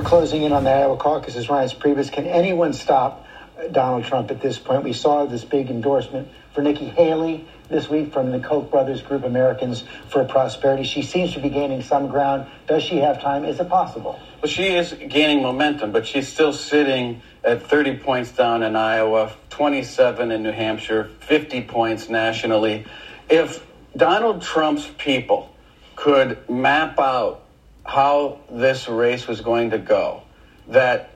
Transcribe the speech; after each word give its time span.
We're 0.00 0.06
closing 0.06 0.44
in 0.44 0.52
on 0.52 0.64
the 0.64 0.70
Iowa 0.70 0.96
caucuses. 0.96 1.50
Ryan's 1.50 1.74
Priebus. 1.74 2.10
Can 2.10 2.24
anyone 2.24 2.72
stop 2.72 3.26
uh, 3.58 3.66
Donald 3.66 4.04
Trump 4.04 4.30
at 4.30 4.40
this 4.40 4.58
point? 4.58 4.82
We 4.82 4.94
saw 4.94 5.26
this 5.26 5.44
big 5.44 5.68
endorsement 5.68 6.26
for 6.54 6.62
Nikki 6.62 6.86
Haley 6.86 7.44
this 7.68 7.90
week 7.90 8.10
from 8.10 8.30
the 8.30 8.38
Koch 8.38 8.70
brothers 8.70 9.02
group 9.02 9.24
Americans 9.24 9.84
for 10.08 10.24
Prosperity. 10.24 10.84
She 10.84 11.02
seems 11.02 11.34
to 11.34 11.38
be 11.38 11.50
gaining 11.50 11.82
some 11.82 12.08
ground. 12.08 12.46
Does 12.66 12.82
she 12.82 12.96
have 12.96 13.20
time? 13.20 13.44
Is 13.44 13.60
it 13.60 13.68
possible? 13.68 14.18
Well, 14.40 14.48
she 14.50 14.68
is 14.68 14.94
gaining 14.94 15.42
momentum, 15.42 15.92
but 15.92 16.06
she's 16.06 16.26
still 16.26 16.54
sitting 16.54 17.20
at 17.44 17.60
30 17.60 17.96
points 17.96 18.32
down 18.32 18.62
in 18.62 18.76
Iowa, 18.76 19.30
27 19.50 20.30
in 20.30 20.42
New 20.42 20.50
Hampshire, 20.50 21.10
50 21.20 21.60
points 21.60 22.08
nationally. 22.08 22.86
If 23.28 23.62
Donald 23.94 24.40
Trump's 24.40 24.90
people 24.96 25.54
could 25.94 26.48
map 26.48 26.98
out 26.98 27.42
how 27.84 28.40
this 28.50 28.88
race 28.88 29.26
was 29.26 29.40
going 29.40 29.70
to 29.70 29.78
go, 29.78 30.22
that 30.68 31.10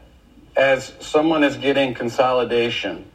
as 0.56 0.92
someone 1.00 1.44
is 1.44 1.56
getting 1.56 1.94
consolidation, 1.94 3.10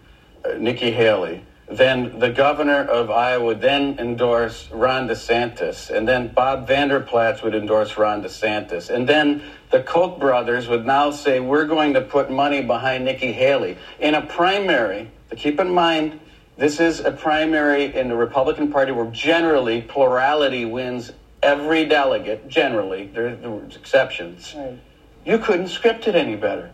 uh, 0.45 0.53
Nikki 0.53 0.91
Haley, 0.91 1.44
then 1.70 2.17
the 2.17 2.30
governor 2.30 2.84
of 2.84 3.12
Iowa 3.12 3.45
would 3.45 3.62
then 3.62 3.98
endorse 3.99 4.70
Ron 4.72 5.08
DeSantis, 5.08 5.89
and 5.89 6.08
then 6.08 6.34
Bob 6.34 6.67
Vanderplatz 6.67 7.44
would 7.44 7.53
endorse 7.53 7.95
Ron 7.95 8.23
DeSantis, 8.23 8.89
and 8.89 9.08
then 9.08 9.44
the 9.70 9.80
Koch 9.80 10.20
brothers 10.20 10.67
would 10.67 10.86
now 10.86 11.11
say, 11.11 11.39
we're 11.39 11.66
going 11.66 11.94
to 11.94 12.02
put 12.02 12.31
money 12.31 12.61
behind 12.61 13.05
Nikki 13.05 13.31
Haley. 13.31 13.77
In 14.00 14.16
a 14.16 14.22
primary, 14.22 15.11
to 15.30 15.36
keep 15.36 15.59
in 15.59 15.70
mind, 15.70 16.20
this 16.58 16.80
is 16.80 17.00
a 17.00 17.11
primary 17.11 17.95
in 17.95 18.09
the 18.09 18.16
Republican 18.16 18.72
Party 18.72 18.92
where 18.92 19.05
generally 19.11 19.81
plurality 19.81 20.66
wins 20.66 21.11
every 21.42 21.86
delegate, 21.86 22.48
generally, 22.48 23.08
there, 23.08 23.36
there's 23.36 23.76
exceptions. 23.76 24.54
Right. 24.56 24.80
You 25.26 25.38
couldn't 25.38 25.70
script 25.70 26.08
it 26.08 26.16
any 26.16 26.36
better. 26.36 26.72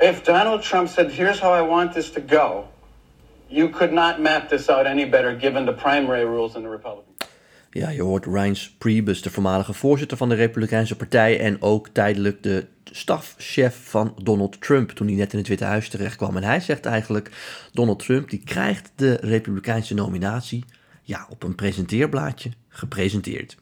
If 0.00 0.24
Donald 0.24 0.62
Trump 0.62 0.88
said, 0.88 1.10
here's 1.12 1.38
how 1.38 1.52
I 1.52 1.62
want 1.62 1.92
this 1.92 2.10
to 2.12 2.20
go, 2.20 2.68
you 3.48 3.68
could 3.68 3.92
not 3.92 4.20
map 4.20 4.48
this 4.48 4.68
out 4.68 4.86
any 4.86 5.04
better 5.04 5.34
given 5.34 5.66
the 5.66 5.72
primary 5.72 6.24
rules 6.24 6.56
in 6.56 6.62
the 6.62 6.68
Republican 6.68 7.10
Ja, 7.72 7.88
je 7.88 8.02
hoort 8.02 8.26
Reince 8.26 8.76
Priebus, 8.76 9.22
de 9.22 9.30
voormalige 9.30 9.72
voorzitter 9.72 10.16
van 10.16 10.28
de 10.28 10.34
Republikeinse 10.34 10.96
Partij 10.96 11.40
en 11.40 11.62
ook 11.62 11.88
tijdelijk 11.88 12.42
de 12.42 12.66
stafchef 12.84 13.80
van 13.84 14.14
Donald 14.22 14.60
Trump 14.60 14.90
toen 14.90 15.06
hij 15.06 15.16
net 15.16 15.32
in 15.32 15.38
het 15.38 15.48
Witte 15.48 15.64
Huis 15.64 15.88
terecht 15.88 16.16
kwam. 16.16 16.36
En 16.36 16.42
hij 16.42 16.60
zegt 16.60 16.86
eigenlijk, 16.86 17.30
Donald 17.72 17.98
Trump 17.98 18.30
die 18.30 18.42
krijgt 18.44 18.92
de 18.94 19.18
Republikeinse 19.20 19.94
nominatie 19.94 20.64
ja, 21.02 21.26
op 21.28 21.42
een 21.42 21.54
presenteerblaadje 21.54 22.50
gepresenteerd. 22.68 23.56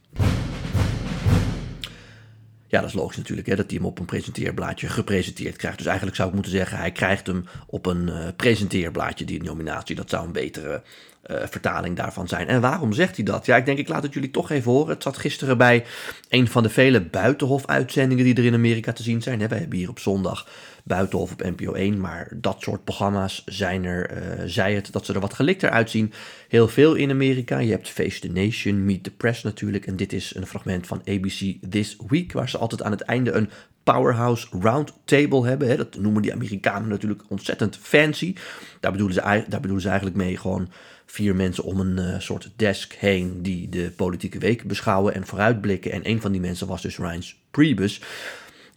Ja, 2.69 2.79
dat 2.79 2.89
is 2.89 2.95
logisch 2.95 3.17
natuurlijk, 3.17 3.47
hè, 3.47 3.55
dat 3.55 3.69
hij 3.69 3.77
hem 3.77 3.85
op 3.85 3.99
een 3.99 4.05
presenteerblaadje 4.05 4.87
gepresenteerd 4.87 5.55
krijgt. 5.55 5.77
Dus 5.77 5.85
eigenlijk 5.85 6.15
zou 6.15 6.27
ik 6.29 6.33
moeten 6.33 6.51
zeggen, 6.51 6.77
hij 6.77 6.91
krijgt 6.91 7.27
hem 7.27 7.45
op 7.67 7.85
een 7.85 8.07
uh, 8.07 8.27
presenteerblaadje, 8.35 9.25
die 9.25 9.43
nominatie. 9.43 9.95
Dat 9.95 10.09
zou 10.09 10.25
een 10.25 10.31
betere 10.31 10.81
vertaling 11.29 11.95
daarvan 11.95 12.27
zijn. 12.27 12.47
En 12.47 12.61
waarom 12.61 12.93
zegt 12.93 13.15
hij 13.15 13.25
dat? 13.25 13.45
Ja, 13.45 13.57
ik 13.57 13.65
denk, 13.65 13.77
ik 13.77 13.87
laat 13.87 14.03
het 14.03 14.13
jullie 14.13 14.31
toch 14.31 14.49
even 14.49 14.71
horen. 14.71 14.93
Het 14.93 15.03
zat 15.03 15.17
gisteren 15.17 15.57
bij 15.57 15.85
een 16.29 16.47
van 16.47 16.63
de 16.63 16.69
vele 16.69 17.01
buitenhof-uitzendingen 17.01 18.23
die 18.23 18.35
er 18.35 18.45
in 18.45 18.53
Amerika 18.53 18.93
te 18.93 19.03
zien 19.03 19.21
zijn. 19.21 19.47
Wij 19.47 19.57
hebben 19.57 19.77
hier 19.77 19.89
op 19.89 19.99
zondag 19.99 20.47
Buitenhof 20.83 21.31
op 21.31 21.43
NPO 21.43 21.73
1. 21.73 21.99
Maar 21.99 22.31
dat 22.35 22.61
soort 22.61 22.83
programma's 22.83 23.43
zijn 23.45 23.85
er, 23.85 24.11
uh, 24.11 24.43
zij 24.45 24.75
het, 24.75 24.91
dat 24.91 25.05
ze 25.05 25.13
er 25.13 25.19
wat 25.19 25.33
gelikter 25.33 25.69
uitzien. 25.69 26.13
Heel 26.47 26.67
veel 26.67 26.95
in 26.95 27.09
Amerika. 27.09 27.57
Je 27.57 27.71
hebt 27.71 27.89
Face 27.89 28.19
the 28.19 28.27
Nation, 28.27 28.85
Meet 28.85 29.03
the 29.03 29.11
Press 29.11 29.43
natuurlijk. 29.43 29.85
En 29.85 29.95
dit 29.95 30.13
is 30.13 30.35
een 30.35 30.47
fragment 30.47 30.87
van 30.87 31.01
ABC 31.05 31.69
This 31.69 31.97
Week, 32.07 32.31
waar 32.31 32.49
ze 32.49 32.57
altijd 32.57 32.83
aan 32.83 32.91
het 32.91 33.01
einde 33.01 33.31
een 33.31 33.49
Powerhouse 33.83 34.47
Roundtable 34.51 35.47
hebben. 35.47 35.67
Hè. 35.67 35.75
Dat 35.77 35.97
noemen 35.97 36.21
die 36.21 36.33
Amerikanen 36.33 36.89
natuurlijk 36.89 37.21
ontzettend 37.27 37.77
fancy. 37.81 38.35
Daar 38.79 38.91
bedoelen 38.91 39.15
ze, 39.15 39.21
daar 39.47 39.59
bedoelen 39.59 39.81
ze 39.81 39.87
eigenlijk 39.87 40.17
mee 40.17 40.37
gewoon 40.37 40.69
vier 41.11 41.35
mensen 41.35 41.63
om 41.63 41.79
een 41.79 41.97
uh, 41.99 42.19
soort 42.19 42.51
desk 42.55 42.93
heen 42.93 43.41
die 43.41 43.69
de 43.69 43.91
politieke 43.95 44.39
week 44.39 44.67
beschouwen 44.67 45.13
en 45.13 45.25
vooruitblikken. 45.25 45.91
En 45.91 46.09
een 46.09 46.21
van 46.21 46.31
die 46.31 46.41
mensen 46.41 46.67
was 46.67 46.81
dus 46.81 46.97
Reince 46.97 47.35
Priebus. 47.51 48.01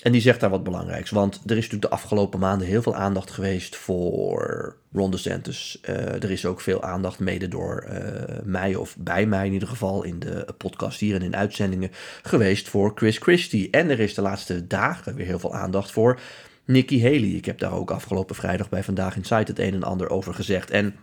En 0.02 0.12
die 0.12 0.20
zegt 0.20 0.40
daar 0.40 0.50
wat 0.50 0.64
belangrijks. 0.64 1.10
Want 1.10 1.34
er 1.34 1.50
is 1.50 1.54
natuurlijk 1.56 1.82
de 1.82 1.88
afgelopen 1.88 2.38
maanden 2.38 2.66
heel 2.66 2.82
veel 2.82 2.94
aandacht 2.94 3.30
geweest 3.30 3.76
voor 3.76 4.76
Ron 4.92 5.10
DeSantis. 5.10 5.80
Uh, 5.88 5.96
er 5.96 6.30
is 6.30 6.46
ook 6.46 6.60
veel 6.60 6.82
aandacht 6.82 7.18
mede 7.18 7.48
door 7.48 7.86
uh, 7.88 7.98
mij, 8.44 8.74
of 8.74 8.96
bij 8.98 9.26
mij 9.26 9.46
in 9.46 9.52
ieder 9.52 9.68
geval, 9.68 10.02
in 10.02 10.18
de 10.18 10.46
podcast 10.58 11.00
hier 11.00 11.14
en 11.14 11.22
in 11.22 11.36
uitzendingen 11.36 11.90
geweest 12.22 12.68
voor 12.68 12.92
Chris 12.94 13.18
Christie. 13.18 13.70
En 13.70 13.90
er 13.90 14.00
is 14.00 14.14
de 14.14 14.22
laatste 14.22 14.66
dagen 14.66 15.14
weer 15.14 15.26
heel 15.26 15.38
veel 15.38 15.54
aandacht 15.54 15.90
voor 15.90 16.20
Nikki 16.64 17.02
Haley. 17.02 17.30
Ik 17.30 17.44
heb 17.44 17.58
daar 17.58 17.72
ook 17.72 17.90
afgelopen 17.90 18.34
vrijdag 18.34 18.68
bij 18.68 18.82
Vandaag 18.82 19.16
in 19.16 19.24
Site 19.24 19.50
het 19.50 19.58
een 19.58 19.74
en 19.74 19.82
ander 19.82 20.10
over 20.10 20.34
gezegd. 20.34 20.70
En 20.70 20.94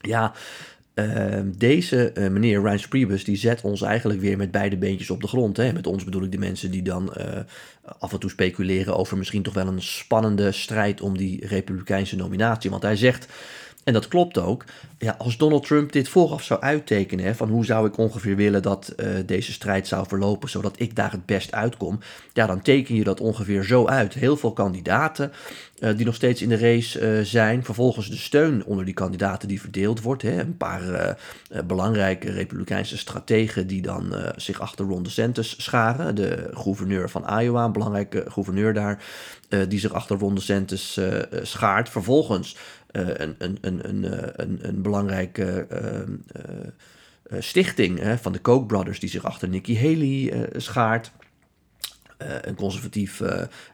ja, 0.00 0.32
Ehm, 0.96 1.50
deze 1.56 2.12
uh, 2.14 2.28
meneer 2.28 2.60
Ryan 2.60 2.88
Priebus 2.88 3.24
die 3.24 3.36
zet 3.36 3.60
ons 3.60 3.82
eigenlijk 3.82 4.20
weer 4.20 4.36
met 4.36 4.50
beide 4.50 4.76
beentjes 4.76 5.10
op 5.10 5.20
de 5.20 5.28
grond. 5.28 5.56
Hè. 5.56 5.72
Met 5.72 5.86
ons 5.86 6.04
bedoel 6.04 6.22
ik 6.22 6.32
de 6.32 6.38
mensen 6.38 6.70
die 6.70 6.82
dan 6.82 7.14
uh, 7.18 7.24
af 7.98 8.12
en 8.12 8.18
toe 8.18 8.30
speculeren 8.30 8.96
over 8.96 9.16
misschien 9.16 9.42
toch 9.42 9.54
wel 9.54 9.66
een 9.66 9.82
spannende 9.82 10.52
strijd 10.52 11.00
om 11.00 11.16
die 11.16 11.46
republikeinse 11.46 12.16
nominatie. 12.16 12.70
Want 12.70 12.82
hij 12.82 12.96
zegt 12.96 13.26
en 13.86 13.92
dat 13.92 14.08
klopt 14.08 14.38
ook. 14.38 14.64
Ja, 14.98 15.14
als 15.18 15.36
Donald 15.36 15.66
Trump 15.66 15.92
dit 15.92 16.08
vooraf 16.08 16.42
zou 16.42 16.60
uittekenen, 16.60 17.36
van 17.36 17.48
hoe 17.48 17.64
zou 17.64 17.86
ik 17.86 17.96
ongeveer 17.96 18.36
willen 18.36 18.62
dat 18.62 18.92
uh, 18.96 19.08
deze 19.26 19.52
strijd 19.52 19.86
zou 19.86 20.06
verlopen, 20.06 20.48
zodat 20.48 20.80
ik 20.80 20.96
daar 20.96 21.10
het 21.10 21.26
best 21.26 21.52
uitkom, 21.52 21.98
ja, 22.32 22.46
dan 22.46 22.62
teken 22.62 22.94
je 22.94 23.04
dat 23.04 23.20
ongeveer 23.20 23.64
zo 23.64 23.86
uit. 23.86 24.14
Heel 24.14 24.36
veel 24.36 24.52
kandidaten 24.52 25.32
uh, 25.78 25.96
die 25.96 26.06
nog 26.06 26.14
steeds 26.14 26.42
in 26.42 26.48
de 26.48 26.58
race 26.58 27.18
uh, 27.18 27.24
zijn, 27.24 27.64
vervolgens 27.64 28.10
de 28.10 28.16
steun 28.16 28.64
onder 28.64 28.84
die 28.84 28.94
kandidaten 28.94 29.48
die 29.48 29.60
verdeeld 29.60 30.02
wordt. 30.02 30.22
Hè, 30.22 30.40
een 30.40 30.56
paar 30.56 31.18
belangrijke 31.66 32.30
republikeinse 32.30 32.98
strategen 32.98 33.66
die 33.66 33.82
dan 33.82 34.14
zich 34.36 34.60
achter 34.60 34.86
Ron 34.86 35.02
DeSantis 35.02 35.62
scharen, 35.62 36.14
de 36.14 36.50
gouverneur 36.54 37.10
van 37.10 37.40
Iowa, 37.40 37.64
een 37.64 37.72
belangrijke 37.72 38.24
gouverneur 38.28 38.74
daar, 38.74 39.04
die 39.68 39.80
zich 39.80 39.92
achter 39.92 40.18
Ron 40.18 40.34
DeSantis 40.34 41.00
schaart. 41.42 41.88
Vervolgens 41.88 42.56
eh, 42.85 42.85
een, 42.98 43.34
een, 43.38 43.58
een, 43.60 43.88
een, 43.88 44.04
eh, 44.04 44.46
een 44.60 44.82
belangrijke 44.82 45.66
ehm, 45.68 46.12
eh, 46.32 47.40
stichting 47.40 47.98
hè, 47.98 48.18
van 48.18 48.32
de 48.32 48.38
Koch 48.38 48.66
brothers 48.66 49.00
die 49.00 49.08
zich 49.08 49.24
achter 49.24 49.48
Nikki 49.48 49.78
Haley 49.78 50.48
schaart. 50.56 51.12
een 52.18 52.54
conservatief 52.54 53.22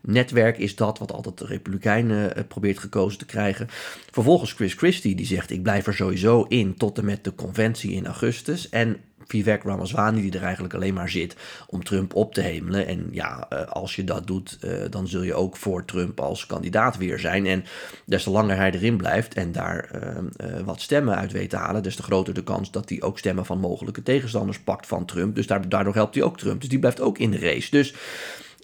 netwerk 0.02 0.58
is 0.58 0.76
dat, 0.76 0.98
wat 0.98 1.12
altijd 1.12 1.38
de 1.38 1.46
Republikeinen 1.46 2.46
probeert 2.46 2.78
gekozen 2.78 3.18
te 3.18 3.24
krijgen. 3.24 3.66
Vervolgens 4.10 4.52
Chris 4.52 4.74
Christie, 4.74 5.14
die 5.14 5.26
zegt: 5.26 5.50
Ik 5.50 5.62
blijf 5.62 5.86
er 5.86 5.94
sowieso 5.94 6.42
in 6.42 6.74
tot 6.74 6.98
en 6.98 7.04
met 7.04 7.24
de 7.24 7.34
conventie 7.34 7.92
in 7.92 8.06
augustus. 8.06 8.68
En 8.68 8.96
Vivek 9.32 9.62
Ramaswamy 9.62 10.20
die 10.20 10.32
er 10.32 10.42
eigenlijk 10.42 10.74
alleen 10.74 10.94
maar 10.94 11.08
zit 11.08 11.36
om 11.66 11.84
Trump 11.84 12.14
op 12.14 12.34
te 12.34 12.40
hemelen. 12.40 12.86
En 12.86 13.08
ja, 13.10 13.46
eh, 13.48 13.68
als 13.68 13.96
je 13.96 14.04
dat 14.04 14.26
doet, 14.26 14.58
eh, 14.60 14.70
dan 14.90 15.08
zul 15.08 15.22
je 15.22 15.34
ook 15.34 15.56
voor 15.56 15.84
Trump 15.84 16.20
als 16.20 16.46
kandidaat 16.46 16.96
weer 16.96 17.18
zijn. 17.18 17.46
En 17.46 17.64
des 18.04 18.22
te 18.22 18.30
langer 18.30 18.56
hij 18.56 18.72
erin 18.72 18.96
blijft 18.96 19.34
en 19.34 19.52
daar 19.52 19.90
eh, 19.90 20.60
wat 20.64 20.80
stemmen 20.80 21.16
uit 21.16 21.32
weet 21.32 21.50
te 21.50 21.56
halen, 21.56 21.82
des 21.82 21.96
te 21.96 22.02
groter 22.02 22.34
de 22.34 22.42
kans 22.42 22.70
dat 22.70 22.88
hij 22.88 23.02
ook 23.02 23.18
stemmen 23.18 23.46
van 23.46 23.58
mogelijke 23.58 24.02
tegenstanders 24.02 24.60
pakt 24.60 24.86
van 24.86 25.04
Trump. 25.04 25.34
Dus 25.34 25.46
daardoor 25.46 25.94
helpt 25.94 26.14
hij 26.14 26.24
ook 26.24 26.38
Trump. 26.38 26.60
Dus 26.60 26.68
die 26.68 26.78
blijft 26.78 27.00
ook 27.00 27.18
in 27.18 27.30
de 27.30 27.38
race. 27.38 27.70
Dus 27.70 27.94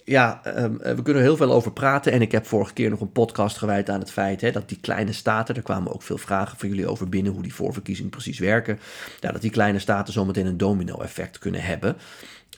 ja, 0.09 0.41
ehm, 0.43 0.75
eh, 0.81 0.95
we 0.95 1.01
kunnen 1.01 1.21
er 1.21 1.27
heel 1.27 1.37
veel 1.37 1.51
over 1.51 1.71
praten. 1.71 2.11
En 2.11 2.21
ik 2.21 2.31
heb 2.31 2.45
vorige 2.45 2.73
keer 2.73 2.89
nog 2.89 3.01
een 3.01 3.11
podcast 3.11 3.57
gewijd 3.57 3.89
aan 3.89 3.99
het 3.99 4.11
feit 4.11 4.41
hè, 4.41 4.51
dat 4.51 4.69
die 4.69 4.79
kleine 4.81 5.13
staten, 5.13 5.55
er 5.55 5.61
kwamen 5.61 5.93
ook 5.93 6.03
veel 6.03 6.17
vragen 6.17 6.57
van 6.57 6.69
jullie 6.69 6.87
over 6.87 7.09
binnen 7.09 7.33
hoe 7.33 7.41
die 7.41 7.53
voorverkiezingen 7.53 8.11
precies 8.11 8.39
werken. 8.39 8.79
Ja, 9.19 9.31
dat 9.31 9.41
die 9.41 9.51
kleine 9.51 9.79
staten 9.79 10.13
zometeen 10.13 10.45
een 10.45 10.57
domino-effect 10.57 11.39
kunnen 11.39 11.61
hebben. 11.61 11.97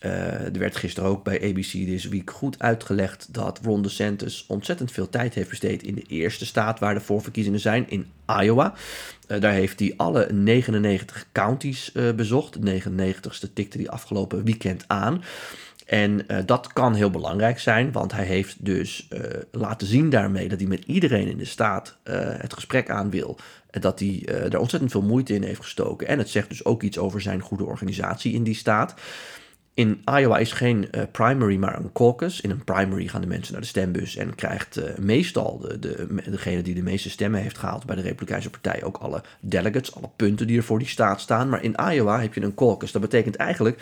Uh, 0.05 0.11
er 0.45 0.59
werd 0.59 0.75
gisteren 0.75 1.09
ook 1.09 1.23
bij 1.23 1.41
ABC 1.49 1.65
This 1.65 2.07
Week 2.07 2.31
goed 2.31 2.59
uitgelegd 2.59 3.33
dat 3.33 3.59
Ron 3.63 3.81
DeSantis 3.81 4.45
ontzettend 4.47 4.91
veel 4.91 5.09
tijd 5.09 5.33
heeft 5.33 5.49
besteed 5.49 5.83
in 5.83 5.95
de 5.95 6.01
eerste 6.07 6.45
staat 6.45 6.79
waar 6.79 6.93
de 6.93 6.99
voorverkiezingen 6.99 7.59
zijn, 7.59 7.89
in 7.89 8.05
Iowa. 8.41 8.73
Uh, 9.27 9.39
daar 9.39 9.53
heeft 9.53 9.79
hij 9.79 9.93
alle 9.97 10.27
99 10.31 11.25
counties 11.31 11.91
bezocht. 12.15 12.65
De 12.65 12.81
99ste 12.81 13.53
tikte 13.53 13.77
hij 13.77 13.89
afgelopen 13.89 14.43
weekend 14.43 14.83
aan. 14.87 15.23
En 15.91 16.23
uh, 16.27 16.37
dat 16.45 16.73
kan 16.73 16.93
heel 16.93 17.09
belangrijk 17.09 17.59
zijn, 17.59 17.91
want 17.91 18.11
hij 18.11 18.25
heeft 18.25 18.65
dus 18.65 19.07
uh, 19.13 19.19
laten 19.51 19.87
zien 19.87 20.09
daarmee 20.09 20.47
dat 20.49 20.59
hij 20.59 20.67
met 20.67 20.83
iedereen 20.85 21.27
in 21.27 21.37
de 21.37 21.45
staat 21.45 21.97
uh, 22.03 22.15
het 22.17 22.53
gesprek 22.53 22.89
aan 22.89 23.09
wil. 23.09 23.37
Dat 23.69 23.99
hij 23.99 24.25
er 24.25 24.59
ontzettend 24.59 24.91
veel 24.91 25.01
moeite 25.01 25.33
in 25.33 25.43
heeft 25.43 25.61
gestoken. 25.61 26.07
En 26.07 26.17
het 26.17 26.29
zegt 26.29 26.49
dus 26.49 26.65
ook 26.65 26.83
iets 26.83 26.97
over 26.97 27.21
zijn 27.21 27.39
goede 27.39 27.63
organisatie 27.63 28.33
in 28.33 28.43
die 28.43 28.55
staat. 28.55 28.93
In 29.81 30.01
Iowa 30.05 30.37
is 30.37 30.51
geen 30.51 30.87
uh, 30.91 31.01
primary, 31.11 31.55
maar 31.55 31.77
een 31.77 31.91
caucus. 31.93 32.41
In 32.41 32.49
een 32.49 32.63
primary 32.63 33.07
gaan 33.07 33.21
de 33.21 33.27
mensen 33.27 33.53
naar 33.53 33.61
de 33.61 33.67
stembus 33.67 34.15
en 34.15 34.35
krijgt 34.35 34.77
uh, 34.77 34.97
meestal 34.97 35.59
de, 35.59 35.79
de, 35.79 36.07
degene 36.29 36.61
die 36.61 36.75
de 36.75 36.81
meeste 36.81 37.09
stemmen 37.09 37.41
heeft 37.41 37.57
gehaald 37.57 37.85
bij 37.85 37.95
de 37.95 38.01
Republikeinse 38.01 38.49
Partij 38.49 38.83
ook 38.83 38.97
alle 38.97 39.21
delegates, 39.39 39.95
alle 39.95 40.09
punten 40.15 40.47
die 40.47 40.57
er 40.57 40.63
voor 40.63 40.79
die 40.79 40.87
staat 40.87 41.21
staan. 41.21 41.49
Maar 41.49 41.63
in 41.63 41.75
Iowa 41.91 42.19
heb 42.19 42.33
je 42.33 42.41
een 42.41 42.55
caucus. 42.55 42.91
Dat 42.91 43.01
betekent 43.01 43.35
eigenlijk 43.35 43.81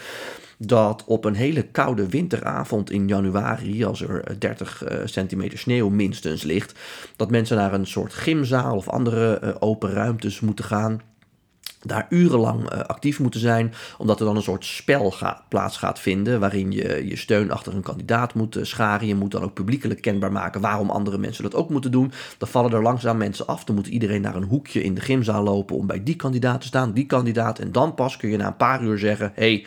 dat 0.57 1.03
op 1.05 1.25
een 1.25 1.35
hele 1.35 1.63
koude 1.63 2.09
winteravond 2.09 2.91
in 2.91 3.07
januari, 3.07 3.85
als 3.85 4.01
er 4.01 4.39
30 4.39 4.91
uh, 4.91 4.97
centimeter 5.05 5.57
sneeuw 5.57 5.89
minstens 5.89 6.43
ligt, 6.43 6.79
dat 7.15 7.31
mensen 7.31 7.57
naar 7.57 7.73
een 7.73 7.87
soort 7.87 8.13
gymzaal 8.13 8.75
of 8.75 8.89
andere 8.89 9.55
open 9.61 9.91
ruimtes 9.91 10.39
moeten 10.39 10.65
gaan 10.65 11.01
daar 11.81 12.07
urenlang 12.09 12.73
uh, 12.73 12.79
actief 12.79 13.19
moeten 13.19 13.39
zijn, 13.39 13.73
omdat 13.97 14.19
er 14.19 14.25
dan 14.25 14.35
een 14.35 14.41
soort 14.41 14.65
spel 14.65 15.13
plaats 15.47 15.77
gaat 15.77 15.99
vinden 15.99 16.39
waarin 16.39 16.71
je 16.71 17.07
je 17.07 17.15
steun 17.15 17.51
achter 17.51 17.75
een 17.75 17.81
kandidaat 17.81 18.33
moet 18.33 18.57
uh, 18.57 18.63
scharen. 18.63 19.07
Je 19.07 19.15
moet 19.15 19.31
dan 19.31 19.43
ook 19.43 19.53
publiekelijk 19.53 20.01
kenbaar 20.01 20.31
maken 20.31 20.61
waarom 20.61 20.89
andere 20.89 21.17
mensen 21.17 21.43
dat 21.43 21.55
ook 21.55 21.69
moeten 21.69 21.91
doen. 21.91 22.11
Dan 22.37 22.47
vallen 22.47 22.71
er 22.71 22.81
langzaam 22.81 23.17
mensen 23.17 23.47
af. 23.47 23.63
Dan 23.63 23.75
moet 23.75 23.87
iedereen 23.87 24.21
naar 24.21 24.35
een 24.35 24.43
hoekje 24.43 24.83
in 24.83 24.93
de 24.93 25.01
gymzaal 25.01 25.43
lopen 25.43 25.75
om 25.75 25.87
bij 25.87 26.03
die 26.03 26.15
kandidaat 26.15 26.61
te 26.61 26.67
staan, 26.67 26.93
die 26.93 27.05
kandidaat. 27.05 27.59
En 27.59 27.71
dan 27.71 27.93
pas 27.93 28.17
kun 28.17 28.29
je 28.29 28.37
na 28.37 28.47
een 28.47 28.55
paar 28.55 28.83
uur 28.83 28.97
zeggen: 28.97 29.31
hey, 29.35 29.65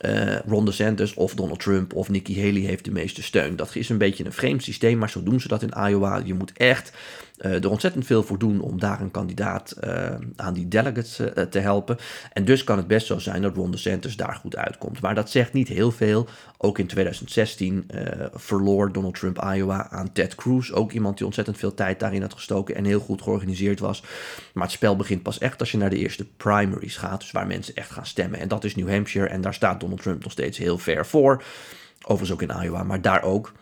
uh, 0.00 0.38
Ron 0.46 0.64
DeSantis 0.64 1.14
of 1.14 1.34
Donald 1.34 1.60
Trump 1.60 1.94
of 1.94 2.08
Nikki 2.08 2.40
Haley 2.40 2.60
heeft 2.60 2.84
de 2.84 2.90
meeste 2.90 3.22
steun. 3.22 3.56
Dat 3.56 3.76
is 3.76 3.88
een 3.88 3.98
beetje 3.98 4.24
een 4.24 4.32
vreemd 4.32 4.62
systeem, 4.62 4.98
maar 4.98 5.10
zo 5.10 5.22
doen 5.22 5.40
ze 5.40 5.48
dat 5.48 5.62
in 5.62 5.88
Iowa. 5.88 6.20
Je 6.24 6.34
moet 6.34 6.52
echt 6.52 6.92
er 7.38 7.70
ontzettend 7.70 8.06
veel 8.06 8.22
voor 8.22 8.38
doen 8.38 8.60
om 8.60 8.80
daar 8.80 9.00
een 9.00 9.10
kandidaat 9.10 9.76
uh, 9.84 10.14
aan 10.36 10.54
die 10.54 10.68
delegates 10.68 11.20
te 11.50 11.58
helpen. 11.58 11.96
En 12.32 12.44
dus 12.44 12.64
kan 12.64 12.76
het 12.76 12.86
best 12.86 13.06
zo 13.06 13.18
zijn 13.18 13.42
dat 13.42 13.56
Ron 13.56 13.70
DeSantis 13.70 14.16
daar 14.16 14.34
goed 14.34 14.56
uitkomt. 14.56 15.00
Maar 15.00 15.14
dat 15.14 15.30
zegt 15.30 15.52
niet 15.52 15.68
heel 15.68 15.90
veel. 15.90 16.28
Ook 16.58 16.78
in 16.78 16.86
2016 16.86 17.90
verloor 18.32 18.92
Donald 18.92 19.14
Trump 19.14 19.42
Iowa 19.54 19.90
aan 19.90 20.12
Ted 20.12 20.34
Cruz. 20.34 20.70
Ook 20.70 20.92
iemand 20.92 21.16
die 21.16 21.26
ontzettend 21.26 21.58
veel 21.58 21.74
tijd 21.74 22.00
daarin 22.00 22.22
had 22.22 22.32
gestoken 22.32 22.74
en 22.74 22.84
heel 22.84 23.00
goed 23.00 23.22
georganiseerd 23.22 23.80
was. 23.80 24.02
Maar 24.52 24.64
het 24.64 24.72
spel 24.72 24.96
begint 24.96 25.22
pas 25.22 25.38
echt 25.38 25.60
als 25.60 25.70
je 25.70 25.78
naar 25.78 25.90
de 25.90 25.98
eerste 25.98 26.26
primaries 26.36 26.96
gaat. 26.96 27.20
Dus 27.20 27.30
waar 27.30 27.46
mensen 27.46 27.74
echt 27.74 27.90
gaan 27.90 28.06
stemmen. 28.06 28.40
En 28.40 28.48
dat 28.48 28.64
is 28.64 28.74
New 28.76 28.90
Hampshire 28.90 29.28
en 29.28 29.40
daar 29.40 29.54
staat 29.54 29.80
Donald 29.80 30.02
Trump 30.02 30.22
nog 30.22 30.32
steeds 30.32 30.58
heel 30.58 30.78
ver 30.78 31.06
voor. 31.06 31.42
Overigens 32.02 32.32
ook 32.32 32.42
in 32.42 32.62
Iowa, 32.62 32.82
maar 32.82 33.02
daar 33.02 33.22
ook. 33.22 33.52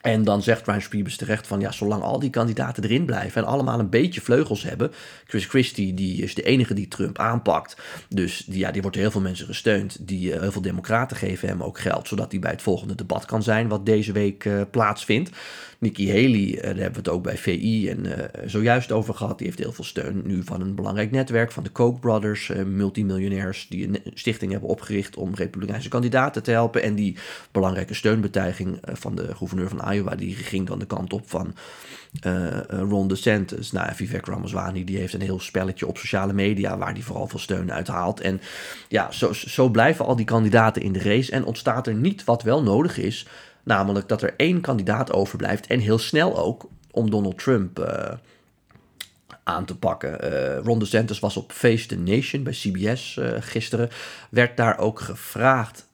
En 0.00 0.24
dan 0.24 0.42
zegt 0.42 0.66
Ryan 0.66 0.88
Priebus 0.88 1.16
terecht 1.16 1.46
van 1.46 1.60
ja, 1.60 1.72
zolang 1.72 2.02
al 2.02 2.18
die 2.18 2.30
kandidaten 2.30 2.84
erin 2.84 3.04
blijven 3.04 3.42
en 3.42 3.48
allemaal 3.48 3.78
een 3.78 3.90
beetje 3.90 4.20
vleugels 4.20 4.62
hebben. 4.62 4.92
Chris 5.26 5.44
Christie 5.44 5.94
die 5.94 6.22
is 6.22 6.34
de 6.34 6.42
enige 6.42 6.74
die 6.74 6.88
Trump 6.88 7.18
aanpakt. 7.18 7.76
Dus 8.08 8.44
die, 8.46 8.58
ja, 8.58 8.70
die 8.70 8.80
wordt 8.80 8.96
door 8.96 9.06
heel 9.06 9.14
veel 9.14 9.28
mensen 9.28 9.46
gesteund. 9.46 9.96
Die, 10.00 10.32
uh, 10.32 10.40
heel 10.40 10.52
veel 10.52 10.62
democraten 10.62 11.16
geven 11.16 11.48
hem 11.48 11.62
ook 11.62 11.78
geld, 11.78 12.08
zodat 12.08 12.30
hij 12.30 12.40
bij 12.40 12.50
het 12.50 12.62
volgende 12.62 12.94
debat 12.94 13.24
kan 13.24 13.42
zijn 13.42 13.68
wat 13.68 13.86
deze 13.86 14.12
week 14.12 14.44
uh, 14.44 14.62
plaatsvindt. 14.70 15.30
Nikki 15.80 16.08
Haley, 16.08 16.46
uh, 16.46 16.62
daar 16.62 16.74
hebben 16.74 16.92
we 16.92 16.98
het 16.98 17.08
ook 17.08 17.22
bij 17.22 17.38
VI 17.38 17.88
en 17.88 18.30
zojuist 18.44 18.92
over 18.92 19.14
gehad. 19.14 19.38
Die 19.38 19.46
heeft 19.46 19.58
heel 19.58 19.72
veel 19.72 19.84
steun 19.84 20.22
nu 20.24 20.42
van 20.44 20.60
een 20.60 20.74
belangrijk 20.74 21.10
netwerk 21.10 21.52
van 21.52 21.62
de 21.62 21.70
Koch 21.70 22.00
brothers, 22.00 22.52
multimiljonairs 22.66 23.66
die 23.68 23.88
een 23.88 23.98
stichting 24.14 24.52
hebben 24.52 24.68
opgericht 24.68 25.16
om 25.16 25.34
republikeinse 25.34 25.88
kandidaten 25.88 26.42
te 26.42 26.50
helpen. 26.50 26.82
En 26.82 26.94
die 26.94 27.16
belangrijke 27.52 27.94
steunbetuiging 27.94 28.78
van 28.82 29.14
de 29.14 29.34
gouverneur 29.34 29.68
van 29.68 29.92
Iowa, 29.92 30.14
die 30.14 30.34
ging 30.34 30.66
dan 30.66 30.78
de 30.78 30.86
kant 30.86 31.12
op 31.12 31.30
van 31.30 31.54
uh, 32.26 32.58
Ron 32.68 33.08
DeSantis. 33.08 33.72
Nou, 33.72 33.94
Vivek 33.94 34.26
Ramaswamy, 34.26 34.84
die 34.84 34.98
heeft 34.98 35.14
een 35.14 35.20
heel 35.20 35.40
spelletje 35.40 35.86
op 35.86 35.98
sociale 35.98 36.32
media 36.32 36.78
waar 36.78 36.92
hij 36.92 37.02
vooral 37.02 37.26
veel 37.26 37.38
steun 37.38 37.72
uit 37.72 37.86
haalt. 37.86 38.20
En 38.20 38.40
ja, 38.88 39.12
zo, 39.12 39.32
zo 39.32 39.68
blijven 39.68 40.04
al 40.04 40.16
die 40.16 40.24
kandidaten 40.24 40.82
in 40.82 40.92
de 40.92 41.02
race 41.02 41.32
en 41.32 41.44
ontstaat 41.44 41.86
er 41.86 41.94
niet 41.94 42.24
wat 42.24 42.42
wel 42.42 42.62
nodig 42.62 42.98
is. 42.98 43.26
Namelijk 43.62 44.08
dat 44.08 44.22
er 44.22 44.34
één 44.36 44.60
kandidaat 44.60 45.12
overblijft 45.12 45.66
en 45.66 45.78
heel 45.78 45.98
snel 45.98 46.38
ook 46.38 46.68
om 46.90 47.10
Donald 47.10 47.38
Trump 47.38 47.78
uh, 47.78 48.12
aan 49.44 49.64
te 49.64 49.76
pakken. 49.76 50.32
Uh, 50.32 50.58
Ron 50.58 50.78
DeSantis 50.78 51.18
was 51.18 51.36
op 51.36 51.52
Face 51.52 51.86
the 51.86 51.98
Nation 51.98 52.42
bij 52.42 52.52
CBS 52.52 53.16
uh, 53.16 53.30
gisteren. 53.40 53.88
Werd 54.30 54.56
daar 54.56 54.78
ook 54.78 55.00
gevraagd 55.00 55.88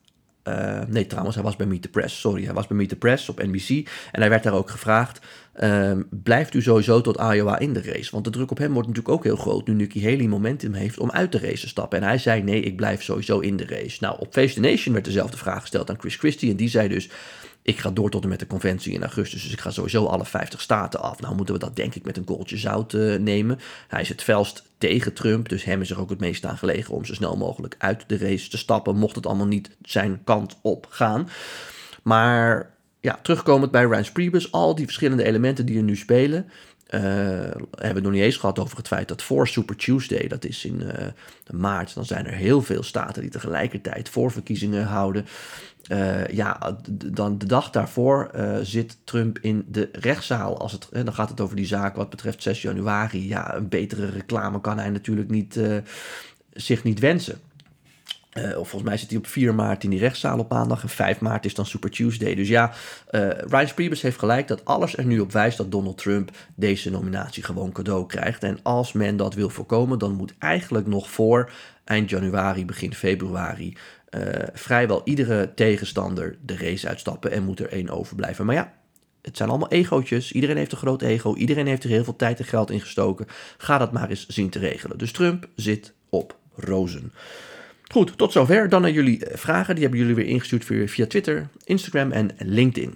nee, 0.87 1.07
trouwens, 1.07 1.35
hij 1.35 1.43
was 1.43 1.55
bij 1.55 1.65
Meet 1.65 1.81
the 1.81 1.87
Press. 1.87 2.19
Sorry, 2.19 2.43
hij 2.43 2.53
was 2.53 2.67
bij 2.67 2.77
Meet 2.77 2.89
the 2.89 2.95
Press 2.95 3.29
op 3.29 3.43
NBC. 3.43 3.69
En 4.11 4.19
hij 4.19 4.29
werd 4.29 4.43
daar 4.43 4.53
ook 4.53 4.69
gevraagd: 4.69 5.19
uh, 5.63 5.91
blijft 6.09 6.53
u 6.53 6.61
sowieso 6.61 7.01
tot 7.01 7.17
Iowa 7.17 7.59
in 7.59 7.73
de 7.73 7.81
race? 7.81 8.11
Want 8.11 8.23
de 8.23 8.29
druk 8.29 8.51
op 8.51 8.57
hem 8.57 8.73
wordt 8.73 8.87
natuurlijk 8.87 9.15
ook 9.15 9.23
heel 9.23 9.35
groot. 9.35 9.67
Nu 9.67 9.73
Nikki 9.73 10.03
Haley 10.03 10.27
momentum 10.27 10.73
heeft 10.73 10.99
om 10.99 11.11
uit 11.11 11.31
de 11.31 11.39
race 11.39 11.61
te 11.61 11.67
stappen. 11.67 12.01
En 12.01 12.07
hij 12.07 12.17
zei: 12.17 12.43
nee, 12.43 12.61
ik 12.61 12.75
blijf 12.75 13.03
sowieso 13.03 13.39
in 13.39 13.57
de 13.57 13.65
race. 13.65 13.97
Nou, 13.99 14.19
op 14.19 14.33
Face 14.33 14.53
the 14.53 14.59
Nation 14.59 14.93
werd 14.93 15.05
dezelfde 15.05 15.37
vraag 15.37 15.61
gesteld 15.61 15.89
aan 15.89 15.99
Chris 15.99 16.15
Christie. 16.15 16.51
En 16.51 16.57
die 16.57 16.69
zei 16.69 16.87
dus: 16.87 17.09
ik 17.67 17.79
ga 17.79 17.91
door 17.91 18.09
tot 18.09 18.23
en 18.23 18.29
met 18.29 18.39
de 18.39 18.47
conventie 18.47 18.93
in 18.93 19.01
augustus. 19.01 19.43
Dus 19.43 19.51
ik 19.51 19.59
ga 19.59 19.71
sowieso 19.71 20.05
alle 20.05 20.25
50 20.25 20.61
staten 20.61 21.01
af. 21.01 21.19
Nou 21.21 21.35
moeten 21.35 21.53
we 21.53 21.59
dat 21.59 21.75
denk 21.75 21.95
ik 21.95 22.05
met 22.05 22.17
een 22.17 22.23
korreltje 22.23 22.57
zout 22.57 22.93
uh, 22.93 23.19
nemen. 23.19 23.59
Hij 23.87 24.01
is 24.01 24.09
het 24.09 24.23
felst 24.23 24.63
tegen 24.77 25.13
Trump. 25.13 25.49
Dus 25.49 25.63
hem 25.63 25.81
is 25.81 25.89
er 25.89 25.99
ook 25.99 26.09
het 26.09 26.19
meest 26.19 26.45
aan 26.45 26.57
gelegen 26.57 26.93
om 26.93 27.05
zo 27.05 27.13
snel 27.13 27.37
mogelijk 27.37 27.75
uit 27.77 28.03
de 28.07 28.17
race 28.17 28.49
te 28.49 28.57
stappen. 28.57 28.97
Mocht 28.97 29.15
het 29.15 29.25
allemaal 29.25 29.47
niet 29.47 29.69
zijn 29.81 30.21
kant 30.23 30.57
op 30.61 30.87
gaan. 30.89 31.29
Maar 32.03 32.73
ja, 32.99 33.19
terugkomend 33.21 33.71
bij 33.71 33.83
Rance 33.83 34.11
Priebus. 34.11 34.51
Al 34.51 34.75
die 34.75 34.85
verschillende 34.85 35.23
elementen 35.23 35.65
die 35.65 35.77
er 35.77 35.83
nu 35.83 35.95
spelen. 35.95 36.49
Uh, 36.89 37.01
hebben 37.01 37.67
we 37.71 37.87
het 37.87 38.03
nog 38.03 38.11
niet 38.11 38.21
eens 38.21 38.37
gehad 38.37 38.59
over 38.59 38.77
het 38.77 38.87
feit 38.87 39.07
dat 39.07 39.23
voor 39.23 39.47
Super 39.47 39.75
Tuesday, 39.75 40.27
dat 40.27 40.45
is 40.45 40.65
in 40.65 40.81
uh, 40.81 41.59
maart, 41.59 41.93
dan 41.93 42.05
zijn 42.05 42.27
er 42.27 42.33
heel 42.33 42.61
veel 42.61 42.83
staten 42.83 43.21
die 43.21 43.31
tegelijkertijd 43.31 44.09
voorverkiezingen 44.09 44.85
houden. 44.85 45.25
Uh, 45.91 46.27
ja, 46.27 46.77
dan 47.05 47.37
de 47.37 47.45
dag 47.45 47.69
daarvoor 47.69 48.31
zit 48.61 48.97
Trump 49.03 49.39
in 49.39 49.65
de 49.67 49.89
rechtszaal. 49.91 50.59
Als 50.59 50.71
het, 50.71 50.87
dan 50.91 51.13
gaat 51.13 51.29
het 51.29 51.41
over 51.41 51.55
die 51.55 51.65
zaak 51.65 51.95
wat 51.95 52.09
betreft 52.09 52.43
6 52.43 52.61
januari. 52.61 53.27
Ja, 53.27 53.55
een 53.55 53.69
betere 53.69 54.05
reclame 54.05 54.61
kan 54.61 54.77
hij 54.77 54.89
natuurlijk 54.89 55.29
niet, 55.29 55.59
zich 56.53 56.83
niet 56.83 56.99
wensen. 56.99 57.39
Of 58.37 58.69
volgens 58.69 58.83
mij 58.83 58.97
zit 58.97 59.09
hij 59.09 59.17
op 59.17 59.27
4 59.27 59.55
maart 59.55 59.83
in 59.83 59.89
die 59.89 59.99
rechtszaal 59.99 60.39
op 60.39 60.49
maandag. 60.49 60.81
En 60.81 60.89
5 60.89 61.19
maart 61.19 61.45
is 61.45 61.53
dan 61.53 61.65
Super 61.65 61.89
Tuesday. 61.89 62.35
Dus 62.35 62.47
ja, 62.47 62.73
Ryan 63.47 63.73
Priebus 63.75 64.01
heeft 64.01 64.19
gelijk 64.19 64.47
dat 64.47 64.65
alles 64.65 64.97
er 64.97 65.05
nu 65.05 65.19
op 65.19 65.31
wijst 65.31 65.57
dat 65.57 65.71
Donald 65.71 65.97
Trump 65.97 66.31
deze 66.55 66.89
nominatie 66.89 67.43
gewoon 67.43 67.71
cadeau 67.71 68.05
krijgt. 68.05 68.43
En 68.43 68.59
als 68.63 68.91
men 68.93 69.17
dat 69.17 69.33
wil 69.33 69.49
voorkomen, 69.49 69.99
dan 69.99 70.13
moet 70.13 70.33
eigenlijk 70.39 70.87
nog 70.87 71.09
voor 71.09 71.51
eind 71.83 72.09
januari, 72.09 72.65
begin 72.65 72.93
februari 72.93 73.77
uh, 74.09 74.21
vrijwel 74.53 75.01
iedere 75.03 75.53
tegenstander 75.53 76.37
de 76.41 76.57
race 76.57 76.87
uitstappen 76.87 77.31
en 77.31 77.43
moet 77.43 77.59
er 77.59 77.69
één 77.69 77.89
overblijven. 77.89 78.45
Maar 78.45 78.55
ja, 78.55 78.73
het 79.21 79.37
zijn 79.37 79.49
allemaal 79.49 79.71
egootjes. 79.71 80.31
Iedereen 80.31 80.57
heeft 80.57 80.71
een 80.71 80.77
groot 80.77 81.01
ego. 81.01 81.35
Iedereen 81.35 81.67
heeft 81.67 81.83
er 81.83 81.89
heel 81.89 82.03
veel 82.03 82.15
tijd 82.15 82.39
en 82.39 82.45
geld 82.45 82.71
in 82.71 82.81
gestoken. 82.81 83.25
Ga 83.57 83.77
dat 83.77 83.91
maar 83.91 84.09
eens 84.09 84.27
zien 84.27 84.49
te 84.49 84.59
regelen. 84.59 84.97
Dus 84.97 85.11
Trump 85.11 85.47
zit 85.55 85.93
op 86.09 86.37
rozen. 86.55 87.13
Goed, 87.91 88.17
tot 88.17 88.31
zover. 88.31 88.69
Dan 88.69 88.81
naar 88.81 88.91
jullie 88.91 89.25
eh, 89.25 89.37
vragen. 89.37 89.73
Die 89.73 89.83
hebben 89.83 90.01
jullie 90.01 90.15
weer 90.15 90.25
ingestuurd 90.25 90.65
via 90.89 91.05
Twitter, 91.07 91.47
Instagram 91.63 92.11
en 92.11 92.29
LinkedIn. 92.37 92.93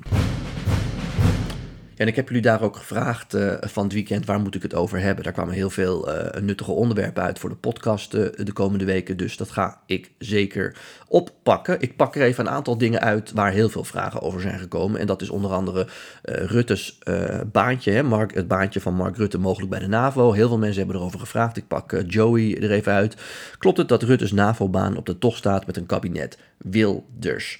En 2.01 2.07
ik 2.07 2.15
heb 2.15 2.27
jullie 2.27 2.43
daar 2.43 2.61
ook 2.61 2.75
gevraagd 2.75 3.33
uh, 3.33 3.53
van 3.59 3.83
het 3.83 3.93
weekend, 3.93 4.25
waar 4.25 4.39
moet 4.39 4.55
ik 4.55 4.61
het 4.61 4.73
over 4.73 4.99
hebben? 4.99 5.23
Daar 5.23 5.33
kwamen 5.33 5.53
heel 5.53 5.69
veel 5.69 6.09
uh, 6.09 6.41
nuttige 6.41 6.71
onderwerpen 6.71 7.23
uit 7.23 7.39
voor 7.39 7.49
de 7.49 7.55
podcast 7.55 8.13
uh, 8.13 8.27
de 8.35 8.51
komende 8.53 8.85
weken. 8.85 9.17
Dus 9.17 9.37
dat 9.37 9.51
ga 9.51 9.81
ik 9.85 10.11
zeker 10.17 10.75
oppakken. 11.07 11.81
Ik 11.81 11.95
pak 11.95 12.15
er 12.15 12.21
even 12.21 12.45
een 12.45 12.51
aantal 12.51 12.77
dingen 12.77 13.01
uit 13.01 13.31
waar 13.31 13.51
heel 13.51 13.69
veel 13.69 13.83
vragen 13.83 14.21
over 14.21 14.41
zijn 14.41 14.59
gekomen. 14.59 14.99
En 14.99 15.07
dat 15.07 15.21
is 15.21 15.29
onder 15.29 15.51
andere 15.51 15.87
Rutte's 16.23 16.99
baantje, 17.51 17.91
hè, 17.91 18.03
Mark, 18.03 18.33
het 18.33 18.47
baantje 18.47 18.81
van 18.81 18.93
Mark 18.93 19.17
Rutte 19.17 19.37
mogelijk 19.37 19.69
bij 19.69 19.79
de 19.79 19.87
NAVO. 19.87 20.31
Heel 20.31 20.47
veel 20.47 20.57
mensen 20.57 20.79
hebben 20.79 20.95
erover 20.95 21.19
gevraagd. 21.19 21.57
Ik 21.57 21.67
pak 21.67 22.03
Joey 22.07 22.57
er 22.61 22.71
even 22.71 22.93
uit. 22.93 23.15
Klopt 23.57 23.77
het 23.77 23.87
dat 23.87 24.03
Rutte's 24.03 24.31
NAVO-baan 24.31 24.97
op 24.97 25.05
de 25.05 25.17
tocht 25.17 25.37
staat 25.37 25.65
met 25.65 25.77
een 25.77 25.85
kabinet 25.85 26.37
Wilders? 26.57 27.59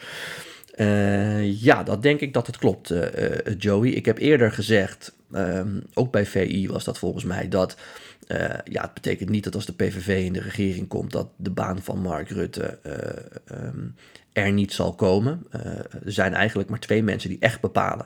Uh, 0.75 1.61
ja, 1.61 1.83
dat 1.83 2.01
denk 2.01 2.19
ik 2.19 2.33
dat 2.33 2.47
het 2.47 2.57
klopt, 2.57 2.89
uh, 2.89 3.05
Joey. 3.57 3.89
Ik 3.89 4.05
heb 4.05 4.17
eerder 4.17 4.51
gezegd, 4.51 5.15
um, 5.33 5.83
ook 5.93 6.11
bij 6.11 6.25
VI 6.25 6.67
was 6.67 6.83
dat 6.83 6.97
volgens 6.97 7.23
mij, 7.23 7.47
dat 7.47 7.77
ja, 8.63 8.81
het 8.81 8.93
betekent 8.93 9.29
niet 9.29 9.43
dat 9.43 9.55
als 9.55 9.65
de 9.65 9.73
PVV 9.73 10.25
in 10.25 10.33
de 10.33 10.41
regering 10.41 10.87
komt, 10.87 11.11
dat 11.11 11.27
de 11.35 11.49
baan 11.49 11.81
van 11.81 11.99
Mark 11.99 12.29
Rutte 12.29 12.79
um, 13.51 13.95
er 14.33 14.51
niet 14.51 14.73
zal 14.73 14.95
komen. 14.95 15.43
er 16.05 16.11
zijn 16.11 16.33
eigenlijk 16.33 16.69
maar 16.69 16.79
twee 16.79 17.03
mensen 17.03 17.29
die 17.29 17.39
echt 17.39 17.61
bepalen 17.61 18.05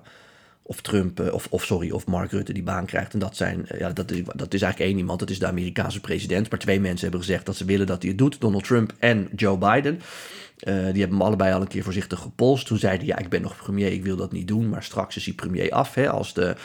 of 0.67 0.81
Trump, 0.81 1.19
of, 1.19 1.47
of 1.49 1.63
sorry, 1.63 1.91
of 1.91 2.07
Mark 2.07 2.31
Rutte 2.31 2.53
die 2.53 2.63
baan 2.63 2.85
krijgt. 2.85 3.13
En 3.13 3.19
dat, 3.19 3.35
zijn, 3.35 3.65
ja, 3.77 3.89
dat, 3.89 4.11
is, 4.11 4.21
dat 4.35 4.53
is 4.53 4.61
eigenlijk 4.61 4.91
één 4.91 4.99
iemand, 4.99 5.19
dat 5.19 5.29
is 5.29 5.39
de 5.39 5.47
Amerikaanse 5.47 5.99
president. 5.99 6.49
Maar 6.49 6.59
twee 6.59 6.79
mensen 6.79 7.01
hebben 7.01 7.19
gezegd 7.19 7.45
dat 7.45 7.55
ze 7.55 7.65
willen 7.65 7.87
dat 7.87 8.01
hij 8.01 8.09
het 8.09 8.17
doet, 8.17 8.41
Donald 8.41 8.63
Trump 8.63 8.93
en 8.99 9.29
Joe 9.35 9.57
Biden. 9.57 9.93
Uh, 9.95 10.73
die 10.73 10.83
hebben 10.83 11.17
hem 11.17 11.21
allebei 11.21 11.53
al 11.53 11.61
een 11.61 11.67
keer 11.67 11.83
voorzichtig 11.83 12.19
gepolst. 12.19 12.65
Toen 12.67 12.77
zeiden 12.77 13.07
ja, 13.07 13.17
ik 13.17 13.29
ben 13.29 13.41
nog 13.41 13.57
premier, 13.57 13.91
ik 13.91 14.03
wil 14.03 14.15
dat 14.15 14.31
niet 14.31 14.47
doen. 14.47 14.69
Maar 14.69 14.83
straks 14.83 15.15
is 15.15 15.25
hij 15.25 15.33
premier 15.33 15.71
af. 15.71 15.93
Hè, 15.93 16.09
als 16.09 16.33
de 16.33 16.55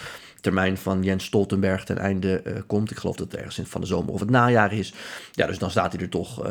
termijn 0.41 0.79
van 0.79 1.03
Jens 1.03 1.25
Stoltenberg 1.25 1.85
ten 1.85 1.99
einde 1.99 2.63
komt. 2.67 2.91
Ik 2.91 2.97
geloof 2.99 3.17
dat 3.17 3.31
het 3.31 3.37
ergens 3.41 3.59
in 3.59 3.67
van 3.67 3.81
de 3.81 3.87
zomer 3.87 4.13
of 4.13 4.21
het 4.21 4.31
najaar 4.31 4.73
is. 4.73 4.95
Ja, 5.33 5.47
dus 5.47 5.59
dan 5.59 5.71
staat 5.71 5.93
hij 5.93 6.03
er 6.03 6.09
toch 6.09 6.47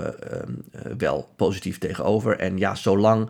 wel 0.97 1.29
positief 1.35 1.77
tegenover. 1.77 2.37
En 2.37 2.57
ja, 2.57 2.75
zolang 2.75 3.29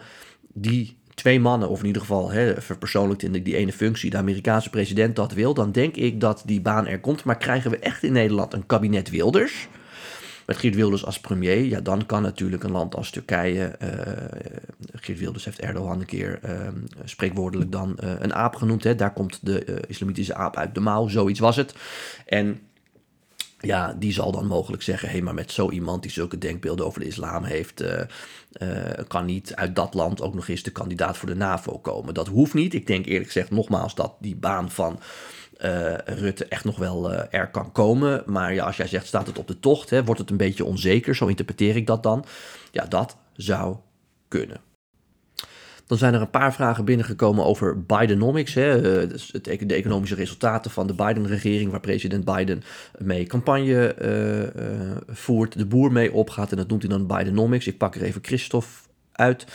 die 0.54 0.99
twee 1.20 1.40
mannen, 1.40 1.70
of 1.70 1.80
in 1.80 1.86
ieder 1.86 2.02
geval 2.02 2.32
hè, 2.32 2.62
verpersoonlijkt 2.62 3.24
in 3.24 3.32
die 3.32 3.56
ene 3.56 3.74
functie, 3.74 4.10
de 4.10 4.18
Amerikaanse 4.18 4.70
president 4.70 5.16
dat 5.16 5.34
wil, 5.34 5.54
dan 5.54 5.72
denk 5.72 5.96
ik 5.96 6.20
dat 6.20 6.44
die 6.46 6.62
baan 6.62 6.88
er 6.88 7.00
komt. 7.00 7.24
Maar 7.24 7.38
krijgen 7.38 7.72
we 7.72 7.80
echt 7.80 8.04
in 8.04 8.12
Nederland 8.12 8.54
een 8.54 8.66
kabinet 8.66 9.10
Wilders? 9.10 9.68
Met 10.46 10.58
Geert 10.58 10.76
Wilders 10.76 11.06
als 11.06 11.20
premier, 11.20 11.64
ja, 11.64 11.80
dan 11.82 12.06
kan 12.06 12.22
natuurlijk 12.22 12.64
een 12.64 12.72
land 12.72 12.96
als 12.96 13.10
Turkije. 13.10 13.76
Uh, 13.84 13.90
Geert 14.94 15.20
Wilders 15.20 15.46
heeft 15.46 15.60
Erdogan 15.60 16.00
een 16.00 16.06
keer 16.06 16.40
uh, 16.46 16.52
spreekwoordelijk 17.04 17.72
dan 17.72 17.98
uh, 18.04 18.12
een 18.20 18.34
aap 18.34 18.56
genoemd. 18.56 18.84
Hè. 18.84 18.96
Daar 18.96 19.14
komt 19.14 19.40
de 19.42 19.82
islamitische 19.88 20.36
aap 20.36 20.56
uit 20.56 20.74
de 20.74 20.80
mouw, 20.80 21.08
zoiets 21.08 21.40
was 21.40 21.56
het. 21.56 21.76
En 22.26 22.60
ja, 23.60 23.96
die 24.00 24.14
zal 24.14 24.32
dan 24.32 24.46
mogelijk 24.46 24.84
zeggen: 24.84 25.08
hé, 25.08 25.14
hey, 25.14 25.24
maar 25.24 25.34
met 25.34 25.52
zo 25.52 25.70
iemand 25.70 26.02
die 26.02 26.12
zulke 26.12 26.38
denkbeelden 26.38 26.86
over 26.86 27.00
de 27.00 27.08
islam 27.08 27.44
heeft, 27.44 27.82
uh, 27.82 28.02
uh, 28.62 28.68
kan 29.08 29.26
niet 29.26 29.56
uit 29.56 29.76
dat 29.76 29.94
land 29.94 30.22
ook 30.22 30.34
nog 30.34 30.48
eens 30.48 30.64
de 30.64 30.72
kandidaat 30.72 31.18
voor 31.18 31.30
de 31.30 31.36
NAVO 31.36 31.78
komen. 31.78 32.14
Dat 32.14 32.28
hoeft 32.28 32.54
niet. 32.54 32.74
Ik 32.74 32.88
denk 32.88 33.06
eerlijk 33.06 33.26
gezegd 33.26 33.52
nogmaals 33.52 33.96
dat 33.96 34.14
die 34.20 34.36
baan 34.36 34.72
van 34.72 35.00
uh, 35.62 35.94
Rutte 36.06 36.46
echt 36.46 36.66
nog 36.66 36.78
wel 36.78 37.14
er 37.14 37.50
kan 37.50 37.72
komen. 37.72 38.24
Maar 38.26 38.54
ja, 38.54 38.66
als 38.66 38.78
jij 38.78 38.88
zegt: 38.88 39.08
staat 39.08 39.28
het 39.28 39.38
op 39.38 39.48
de 39.48 39.60
tocht, 39.60 39.90
hè, 39.90 40.04
wordt 40.04 40.20
het 40.20 40.30
een 40.30 40.38
beetje 40.38 40.66
onzeker, 40.66 41.16
zo 41.16 41.28
interpreteer 41.28 41.76
ik 41.76 41.88
dat 41.88 42.04
dan. 42.04 42.26
Ja, 42.72 42.86
dat 42.86 43.18
zou 43.34 43.76
kunnen. 44.28 44.69
Dan 45.90 45.98
zijn 45.98 46.14
er 46.14 46.22
een 46.22 46.30
paar 46.30 46.54
vragen 46.54 46.86
binnengekomen 46.86 47.46
over 47.46 47.84
Bidenomics. 47.84 48.54
Hè, 48.54 49.00
eh, 49.02 49.60
de 49.68 49.74
economische 49.74 50.16
resultaten 50.16 50.72
van 50.72 50.88
de 50.88 50.94
Biden-regering, 50.94 51.72
waar 51.72 51.80
president 51.80 52.26
Biden 52.26 52.64
mee 52.98 53.26
campagne 53.26 53.96
uh, 54.02 55.16
voert, 55.16 55.58
de 55.58 55.66
boer 55.66 55.92
mee 55.92 56.14
opgaat. 56.14 56.52
En 56.52 56.58
dat 56.58 56.68
noemt 56.68 56.82
hij 56.82 56.92
dan 56.92 57.08
Bidenomics. 57.08 57.68
Ik 57.68 57.78
pak 57.78 57.96
er 57.96 58.02
even 58.02 58.24
Christophe 58.24 58.70
uit. 59.12 59.46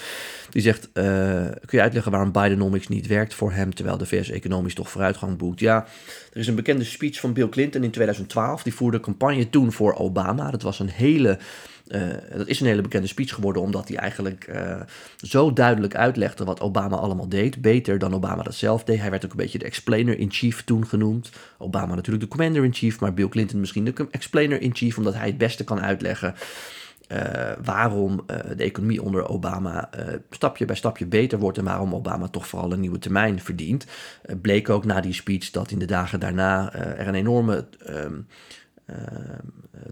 Die 0.51 0.63
zegt, 0.63 0.93
kun 0.93 1.69
je 1.71 1.81
uitleggen 1.81 2.13
waarom 2.13 2.33
Bidenomics 2.33 2.89
niet 2.89 3.07
werkt 3.07 3.35
voor 3.35 3.53
hem, 3.53 3.75
terwijl 3.75 3.97
de 3.97 4.07
VS 4.07 4.31
economisch 4.31 4.75
toch 4.75 4.91
vooruitgang 4.91 5.37
boekt? 5.37 5.61
Ja, 5.61 5.87
er 6.33 6.41
is 6.41 6.47
een 6.47 6.55
bekende 6.55 6.85
speech 6.85 7.21
van 7.21 7.33
Bill 7.33 7.49
Clinton 7.49 7.83
in 7.83 7.91
2012. 7.91 8.63
Die 8.63 8.75
voerde 8.75 9.01
campagne 9.01 9.51
toen 9.51 9.73
voor 9.73 9.95
Obama. 9.95 10.51
Dat 10.51 10.63
was 10.63 10.79
een 10.79 10.91
hele 10.91 11.39
dat 12.37 12.47
is 12.47 12.61
een 12.61 12.67
hele 12.67 12.83
bekende 12.83 13.07
speech 13.07 13.35
geworden, 13.35 13.63
omdat 13.63 13.89
hij 13.89 13.97
eigenlijk 13.97 14.47
uh, 14.55 14.81
zo 15.17 15.53
duidelijk 15.53 15.95
uitlegde 15.95 16.45
wat 16.45 16.61
Obama 16.61 16.97
allemaal 16.97 17.29
deed. 17.29 17.61
Beter 17.61 17.99
dan 17.99 18.15
Obama 18.15 18.43
dat 18.43 18.55
zelf 18.55 18.85
deed. 18.85 18.99
Hij 18.99 19.11
werd 19.11 19.25
ook 19.25 19.31
een 19.31 19.37
beetje 19.37 19.59
de 19.59 19.65
explainer-in-chief 19.65 20.65
toen 20.65 20.87
genoemd. 20.87 21.31
Obama 21.59 21.95
natuurlijk 21.95 22.25
de 22.25 22.31
commander-in-chief, 22.31 23.01
maar 23.01 23.15
Bill 23.15 23.29
Clinton 23.29 23.61
misschien 23.61 23.85
de 23.85 24.07
explainer-in-chief, 24.11 24.99
omdat 24.99 25.15
hij 25.15 25.27
het 25.27 25.39
beste 25.39 25.65
kan 25.65 25.81
uitleggen. 25.81 26.35
Uh, 27.09 27.53
waarom 27.65 28.25
de 28.27 28.65
economie 28.65 29.03
onder 29.03 29.29
Obama 29.29 29.91
stapje 30.31 30.65
bij 30.65 30.77
stapje 30.77 31.07
beter 31.07 31.39
wordt 31.39 31.59
en 31.59 31.65
waarom 31.65 31.95
Obama 31.95 32.29
toch 32.29 32.47
vooral 32.47 32.73
een 32.73 32.81
nieuwe 32.81 32.99
termijn 32.99 33.41
verdient. 33.41 33.87
bleek 34.41 34.69
ook 34.69 34.85
na 34.85 35.01
die 35.01 35.13
speech 35.13 35.51
dat 35.51 35.71
in 35.71 35.79
de 35.79 35.85
dagen 35.85 36.21
daarna 36.21 36.73
er 36.73 37.09
een 37.09 37.15
enorme 37.15 37.67
ehm, 37.87 38.15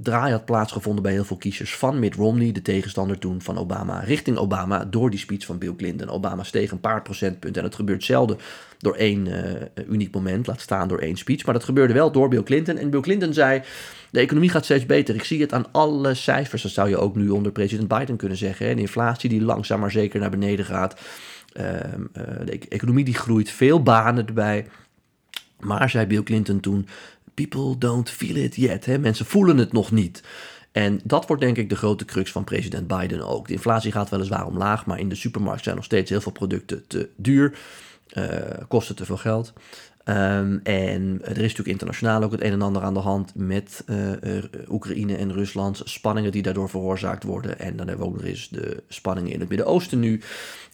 draai 0.03 0.33
had 0.33 0.45
plaatsgevonden 0.45 1.03
bij 1.03 1.13
heel 1.13 1.25
veel 1.25 1.37
kiezers 1.37 1.77
van 1.77 1.99
Mitt 1.99 2.15
Romney, 2.15 2.53
de 2.53 2.63
tegenstander 2.63 3.19
toen 3.19 3.43
van 3.43 3.59
Obama, 3.59 4.01
richting 4.01 4.37
Obama 4.37 4.85
door 4.85 5.11
die 5.11 5.19
speech 5.19 5.47
van 5.47 5.59
Bill 5.59 5.75
Clinton. 5.77 6.09
Obama 6.09 6.43
steeg 6.43 6.71
een 6.71 6.81
paar 6.81 7.03
procentpunten 7.03 7.63
en 7.63 7.69
dat 7.69 7.77
gebeurt 7.77 8.05
zelden 8.05 8.39
door 8.79 8.95
één 8.95 9.27
uh, 9.27 9.89
uniek 9.89 10.15
moment, 10.15 10.47
laat 10.47 10.61
staan 10.61 10.89
door 10.89 10.99
één 10.99 11.17
speech. 11.17 11.45
Maar 11.45 11.55
dat 11.55 11.65
gebeurde 11.65 11.93
wel 11.93 12.13
door 12.13 12.29
Bill 12.29 12.43
Clinton. 12.43 12.77
En 12.77 12.91
Bill 12.91 13.01
Clinton 13.01 13.33
zei: 13.33 13.63
De 14.11 14.21
economie 14.21 14.51
gaat 14.51 14.65
steeds 14.65 14.87
beter. 14.87 15.15
Ik 15.15 15.25
zie 15.25 15.41
het 15.41 15.53
aan 15.53 15.73
alle 15.73 16.15
cijfers. 16.15 16.63
Dat 16.63 16.73
zou 16.73 16.89
je 16.89 16.97
ook 16.97 17.17
nu 17.17 17.29
onder 17.29 17.53
president 17.53 17.89
Biden 17.89 18.17
kunnen 18.17 18.39
zeggen. 18.39 18.67
Hè? 18.67 18.75
De 18.75 18.81
inflatie 18.81 19.29
die 19.29 19.43
langzaam 19.43 19.81
maar 19.81 19.91
zeker 19.91 20.21
naar 20.21 20.31
beneden 20.31 20.65
gaat. 20.65 21.01
Uh, 21.57 21.65
de 22.45 22.55
e-, 22.55 22.59
economie 22.69 23.05
die 23.05 23.15
groeit, 23.15 23.51
veel 23.51 23.83
banen 23.83 24.27
erbij. 24.27 24.67
Maar, 25.61 25.91
zei 25.91 26.07
Bill 26.07 26.23
Clinton 26.23 26.61
toen, 26.61 26.87
people 27.35 27.79
don't 27.79 28.11
feel 28.11 28.37
it 28.37 28.57
yet. 28.57 28.87
Hè? 28.87 28.99
Mensen 28.99 29.27
voelen 29.27 29.57
het 29.57 29.73
nog 29.73 29.91
niet. 29.91 30.23
En 30.73 31.01
dat 31.05 31.27
wordt 31.27 31.43
denk 31.43 31.57
ik 31.57 31.69
de 31.69 31.77
grote 31.77 32.05
crux 32.05 32.31
van 32.31 32.45
president 32.45 32.87
Biden 32.87 33.27
ook. 33.27 33.47
De 33.47 33.53
inflatie 33.53 33.93
gaat 33.93 34.09
weliswaar 34.09 34.47
omlaag, 34.47 34.87
maar 34.87 34.99
in 34.99 35.09
de 35.09 35.15
supermarkt 35.15 35.65
zijn 35.65 35.77
nog 35.77 35.85
steeds 35.85 36.11
heel 36.11 36.21
veel 36.21 36.33
producten 36.33 36.87
te 36.87 37.09
duur. 37.17 37.59
Uh, 38.17 38.27
kosten 38.69 38.97
te 38.97 39.05
veel 39.05 39.17
geld. 39.17 39.53
Um, 40.05 40.61
en 40.63 41.19
er 41.23 41.31
is 41.31 41.37
natuurlijk 41.37 41.69
internationaal 41.69 42.23
ook 42.23 42.33
het 42.33 42.43
een 42.43 42.53
en 42.53 42.63
ander 42.63 42.83
aan 42.83 42.95
de 42.95 43.01
hand 43.01 43.33
met 43.35 43.85
uh, 43.87 44.43
Oekraïne 44.69 45.17
en 45.17 45.33
Rusland. 45.33 45.81
Spanningen 45.85 46.33
die 46.33 46.43
daardoor 46.43 46.69
veroorzaakt 46.69 47.25
worden. 47.25 47.59
En 47.59 47.77
dan 47.77 47.89
hebben 47.89 48.07
we 48.07 48.13
ook 48.13 48.19
nog 48.19 48.29
eens 48.29 48.49
de 48.49 48.83
spanningen 48.89 49.33
in 49.33 49.41
het 49.41 49.49
Midden-Oosten 49.49 49.99
nu. 49.99 50.21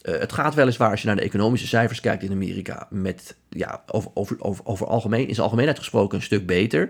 Uh, 0.03 0.19
het 0.19 0.33
gaat 0.33 0.55
weliswaar, 0.55 0.91
als 0.91 1.01
je 1.01 1.07
naar 1.07 1.15
de 1.15 1.21
economische 1.21 1.67
cijfers 1.67 1.99
kijkt 1.99 2.23
in 2.23 2.31
Amerika, 2.31 2.87
met, 2.89 3.35
ja, 3.49 3.83
over, 3.87 4.11
over, 4.13 4.35
over, 4.39 4.65
over 4.65 4.87
algemeen, 4.87 5.27
in 5.27 5.33
zijn 5.33 5.45
algemeenheid 5.45 5.79
gesproken 5.79 6.17
een 6.17 6.23
stuk 6.23 6.45
beter. 6.45 6.89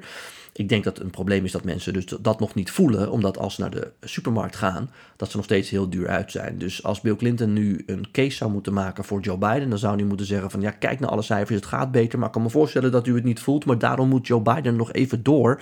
Ik 0.59 0.69
denk 0.69 0.83
dat 0.83 0.99
een 0.99 1.09
probleem 1.09 1.45
is 1.45 1.51
dat 1.51 1.63
mensen 1.63 1.93
dus 1.93 2.05
dat 2.05 2.39
nog 2.39 2.53
niet 2.53 2.71
voelen, 2.71 3.11
omdat 3.11 3.37
als 3.37 3.55
ze 3.55 3.61
naar 3.61 3.69
de 3.69 3.91
supermarkt 4.01 4.55
gaan, 4.55 4.89
dat 5.15 5.29
ze 5.29 5.35
nog 5.35 5.45
steeds 5.45 5.69
heel 5.69 5.89
duur 5.89 6.07
uit 6.07 6.31
zijn. 6.31 6.57
Dus 6.57 6.83
als 6.83 7.01
Bill 7.01 7.15
Clinton 7.15 7.53
nu 7.53 7.83
een 7.85 8.11
case 8.11 8.37
zou 8.37 8.51
moeten 8.51 8.73
maken 8.73 9.03
voor 9.03 9.21
Joe 9.21 9.37
Biden, 9.37 9.69
dan 9.69 9.77
zou 9.77 9.95
hij 9.95 10.05
moeten 10.05 10.25
zeggen 10.25 10.51
van 10.51 10.61
ja, 10.61 10.71
kijk 10.71 10.99
naar 10.99 11.09
alle 11.09 11.21
cijfers, 11.21 11.55
het 11.55 11.65
gaat 11.65 11.91
beter, 11.91 12.17
maar 12.19 12.27
ik 12.27 12.33
kan 12.33 12.41
me 12.41 12.49
voorstellen 12.49 12.91
dat 12.91 13.07
u 13.07 13.15
het 13.15 13.23
niet 13.23 13.39
voelt, 13.39 13.65
maar 13.65 13.77
daarom 13.77 14.09
moet 14.09 14.27
Joe 14.27 14.41
Biden 14.41 14.75
nog 14.75 14.93
even 14.93 15.23
door. 15.23 15.61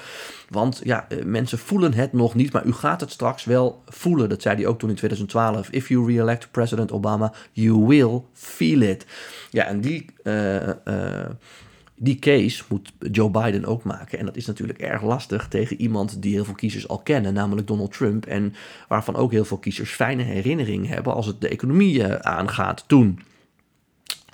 Want 0.50 0.82
ja, 0.84 1.06
eh, 1.10 1.24
mensen 1.24 1.58
voelen 1.58 1.94
het 1.94 2.14
nog 2.14 2.36
niet, 2.36 2.54
maar 2.54 2.66
u 2.66 2.74
gaat 2.74 3.02
het 3.02 3.12
straks 3.12 3.44
wel 3.44 3.82
voelen. 3.86 4.30
Dat 4.30 4.42
zei 4.42 4.56
hij 4.56 4.66
ook 4.66 4.80
toen 4.80 4.90
in 4.90 4.96
2012. 4.96 5.70
If 5.70 5.88
you 5.88 6.14
re-elect 6.14 6.52
President 6.52 6.92
Obama, 6.92 7.34
you 7.52 7.86
will 7.86 8.22
feel 8.34 8.82
it. 8.82 9.06
Ja, 9.50 9.66
en 9.66 9.82
die... 9.82 10.06
Uh, 10.24 10.68
uh, 10.68 10.74
die 12.00 12.20
case 12.20 12.64
moet 12.68 12.92
Joe 13.12 13.30
Biden 13.30 13.66
ook 13.66 13.84
maken. 13.84 14.20
En 14.20 14.26
dat 14.26 14.36
is 14.36 14.46
natuurlijk 14.46 14.80
erg 14.80 15.02
lastig 15.02 15.48
tegen 15.48 15.82
iemand 15.82 16.22
die 16.22 16.34
heel 16.34 16.46
veel 16.46 16.54
kiezers 16.54 16.88
al 16.88 17.00
kennen, 17.00 17.34
namelijk 17.34 17.68
Donald 17.68 17.92
Trump. 17.92 18.26
En 18.26 18.54
waarvan 18.88 19.16
ook 19.16 19.32
heel 19.32 19.46
veel 19.46 19.58
kiezers 19.58 19.92
fijne 19.92 20.24
herinneringen 20.24 20.90
hebben 20.90 21.14
als 21.14 21.26
het 21.26 21.42
de 21.42 21.48
economie 21.48 22.00
uh, 22.00 22.14
aangaat. 22.16 22.84
Toen 22.88 23.20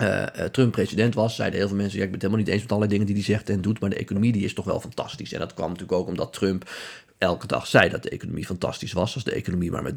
uh, 0.02 0.22
Trump 0.24 0.72
president 0.72 1.14
was, 1.14 1.36
zeiden 1.36 1.58
heel 1.58 1.68
veel 1.68 1.76
mensen: 1.76 1.98
ja, 1.98 2.04
ik 2.04 2.10
ben 2.10 2.20
het 2.20 2.30
helemaal 2.30 2.44
niet 2.44 2.54
eens 2.54 2.62
met 2.62 2.72
alle 2.72 2.86
dingen 2.86 3.06
die 3.06 3.14
hij 3.14 3.24
zegt 3.24 3.50
en 3.50 3.60
doet, 3.60 3.80
maar 3.80 3.90
de 3.90 3.96
economie 3.96 4.32
die 4.32 4.44
is 4.44 4.54
toch 4.54 4.64
wel 4.64 4.80
fantastisch. 4.80 5.32
En 5.32 5.38
dat 5.38 5.54
kwam 5.54 5.68
natuurlijk 5.68 5.98
ook 5.98 6.08
omdat 6.08 6.32
Trump 6.32 6.70
elke 7.18 7.46
dag 7.46 7.66
zei 7.66 7.88
dat 7.88 8.02
de 8.02 8.10
economie 8.10 8.46
fantastisch 8.46 8.92
was. 8.92 9.14
Als 9.14 9.24
de 9.24 9.32
economie 9.32 9.70
maar 9.70 9.82
met 9.82 9.94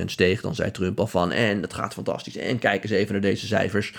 0,0001% 0.00 0.04
steeg, 0.04 0.40
dan 0.40 0.54
zei 0.54 0.70
Trump 0.70 1.00
al 1.00 1.06
van 1.06 1.32
en 1.32 1.62
het 1.62 1.74
gaat 1.74 1.94
fantastisch. 1.94 2.36
En 2.36 2.58
kijk 2.58 2.82
eens 2.82 2.92
even 2.92 3.12
naar 3.12 3.22
deze 3.22 3.46
cijfers. 3.46 3.92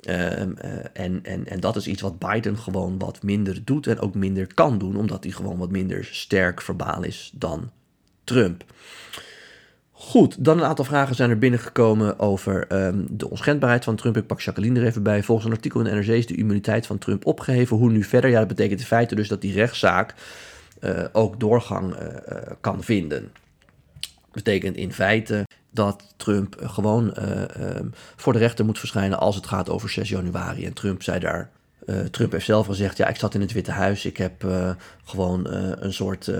Ehm, 0.00 0.52
eh, 0.52 0.70
en, 0.92 1.20
en, 1.22 1.46
en 1.46 1.60
dat 1.60 1.76
is 1.76 1.86
iets 1.86 2.02
wat 2.02 2.18
Biden 2.18 2.58
gewoon 2.58 2.98
wat 2.98 3.22
minder 3.22 3.64
doet 3.64 3.86
en 3.86 4.00
ook 4.00 4.14
minder 4.14 4.54
kan 4.54 4.78
doen, 4.78 4.96
omdat 4.96 5.24
hij 5.24 5.32
gewoon 5.32 5.58
wat 5.58 5.70
minder 5.70 6.04
sterk 6.04 6.62
verbaal 6.62 7.02
is 7.02 7.30
dan 7.34 7.70
Trump. 8.24 8.64
Goed, 10.00 10.44
dan 10.44 10.58
een 10.58 10.64
aantal 10.64 10.84
vragen 10.84 11.14
zijn 11.14 11.30
er 11.30 11.38
binnengekomen 11.38 12.18
over 12.18 12.66
ehm, 12.66 13.04
de 13.10 13.30
onschendbaarheid 13.30 13.84
van 13.84 13.96
Trump. 13.96 14.16
Ik 14.16 14.26
pak 14.26 14.40
Jacqueline 14.40 14.80
er 14.80 14.86
even 14.86 15.02
bij. 15.02 15.22
Volgens 15.22 15.46
een 15.46 15.54
artikel 15.54 15.80
in 15.80 15.94
NRC 15.94 16.06
is 16.06 16.26
de 16.26 16.36
immuniteit 16.36 16.86
van 16.86 16.98
Trump 16.98 17.26
opgeheven. 17.26 17.76
Hoe 17.76 17.90
nu 17.90 18.02
verder? 18.02 18.30
Ja, 18.30 18.38
dat 18.38 18.48
betekent 18.48 18.80
in 18.80 18.86
feite 18.86 19.14
dus 19.14 19.28
dat 19.28 19.40
die 19.40 19.52
rechtszaak 19.52 20.14
uh, 20.80 21.04
ook 21.12 21.40
doorgang 21.40 21.94
uh, 21.94 22.06
kan 22.60 22.82
vinden. 22.82 23.32
Betekent 24.32 24.76
in 24.76 24.92
feite 24.92 25.46
dat 25.70 26.14
Trump 26.16 26.56
gewoon 26.60 27.14
uh, 27.18 27.76
um, 27.76 27.92
voor 28.16 28.32
de 28.32 28.38
rechter 28.38 28.64
moet 28.64 28.78
verschijnen 28.78 29.18
als 29.18 29.36
het 29.36 29.46
gaat 29.46 29.68
over 29.68 29.90
6 29.90 30.08
januari. 30.08 30.66
En 30.66 30.72
Trump 30.72 31.02
zei 31.02 31.18
daar. 31.18 31.50
Uh, 31.86 32.00
Trump 32.00 32.32
heeft 32.32 32.44
zelf 32.44 32.66
gezegd: 32.66 32.96
ja, 32.96 33.06
ik 33.08 33.16
zat 33.16 33.34
in 33.34 33.40
het 33.40 33.52
Witte 33.52 33.70
Huis. 33.70 34.04
Ik 34.04 34.16
heb 34.16 34.44
uh, 34.44 34.70
gewoon 35.04 35.46
een 35.78 35.92
soort 35.92 36.30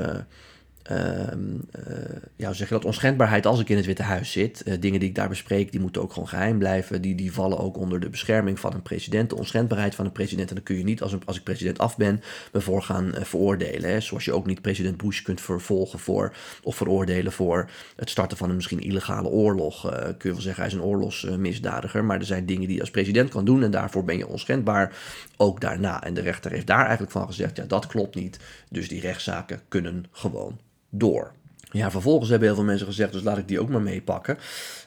ja, 2.36 2.52
zeg 2.52 2.68
je 2.68 2.74
dat, 2.74 2.84
onschendbaarheid 2.84 3.46
als 3.46 3.60
ik 3.60 3.68
in 3.68 3.76
het 3.76 3.86
Witte 3.86 4.02
Huis 4.02 4.32
zit. 4.32 4.62
Uh, 4.64 4.74
dingen 4.80 5.00
die 5.00 5.08
ik 5.08 5.14
daar 5.14 5.28
bespreek, 5.28 5.70
die 5.70 5.80
moeten 5.80 6.02
ook 6.02 6.12
gewoon 6.12 6.28
geheim 6.28 6.58
blijven. 6.58 7.02
Die, 7.02 7.14
die 7.14 7.32
vallen 7.32 7.58
ook 7.58 7.76
onder 7.76 8.00
de 8.00 8.08
bescherming 8.08 8.60
van 8.60 8.74
een 8.74 8.82
president. 8.82 9.30
De 9.30 9.36
onschendbaarheid 9.36 9.94
van 9.94 10.04
een 10.04 10.12
president. 10.12 10.48
En 10.48 10.54
dan 10.54 10.64
kun 10.64 10.76
je 10.76 10.84
niet, 10.84 11.02
als, 11.02 11.12
een, 11.12 11.22
als 11.24 11.36
ik 11.36 11.42
president 11.42 11.78
af 11.78 11.96
ben, 11.96 12.22
me 12.52 12.60
voor 12.60 12.82
gaan 12.82 13.06
uh, 13.06 13.22
veroordelen. 13.22 13.90
Hè. 13.90 14.00
Zoals 14.00 14.24
je 14.24 14.32
ook 14.32 14.46
niet 14.46 14.62
president 14.62 14.96
Bush 14.96 15.22
kunt 15.22 15.40
vervolgen 15.40 15.98
voor, 15.98 16.32
of 16.62 16.76
veroordelen 16.76 17.32
voor 17.32 17.70
het 17.96 18.10
starten 18.10 18.36
van 18.36 18.48
een 18.48 18.56
misschien 18.56 18.80
illegale 18.80 19.28
oorlog. 19.28 19.80
kun 19.90 20.28
je 20.28 20.32
wel 20.32 20.40
zeggen, 20.40 20.62
hij 20.62 20.72
is 20.72 20.78
een 20.78 20.86
oorlogsmisdadiger. 20.86 22.04
maar 22.04 22.18
er 22.18 22.24
zijn 22.24 22.46
dingen 22.46 22.66
die 22.66 22.74
je 22.74 22.80
als 22.80 22.90
president 22.90 23.30
kan 23.30 23.44
doen 23.44 23.62
en 23.62 23.70
daarvoor 23.70 24.04
ben 24.04 24.18
je 24.18 24.26
onschendbaar. 24.26 24.96
Ook 25.36 25.60
daarna. 25.60 26.04
En 26.04 26.14
de 26.14 26.20
rechter 26.20 26.50
heeft 26.50 26.66
daar 26.66 26.82
eigenlijk 26.82 27.12
van 27.12 27.26
gezegd, 27.26 27.56
ja, 27.56 27.64
dat 27.64 27.86
klopt 27.86 28.14
niet. 28.14 28.38
Dus 28.70 28.88
die 28.88 29.00
rechtszaken 29.00 29.60
kunnen 29.68 30.04
gewoon 30.10 30.58
door. 30.88 31.32
Ja, 31.70 31.90
vervolgens 31.90 32.30
hebben 32.30 32.48
heel 32.48 32.56
veel 32.56 32.66
mensen 32.66 32.86
gezegd, 32.86 33.12
dus 33.12 33.22
laat 33.22 33.38
ik 33.38 33.48
die 33.48 33.60
ook 33.60 33.68
maar 33.68 33.82
meepakken. 33.82 34.38